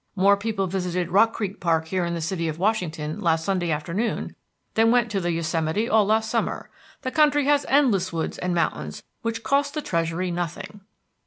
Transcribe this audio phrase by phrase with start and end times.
[0.15, 4.35] More people visited Rock Creek Park here in the city of Washington last Sunday afternoon
[4.73, 6.71] than went to the Yosemite all last summer.
[7.03, 10.81] The country has endless woods and mountains which cost the Treasury nothing."